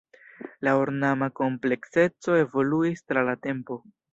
La 0.67 0.71
ornama 0.85 1.27
komplekseco 1.41 2.41
evoluis 2.41 3.07
tra 3.11 3.29
la 3.29 3.37
tempo. 3.49 3.83